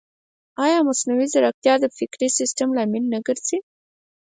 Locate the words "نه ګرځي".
3.13-3.57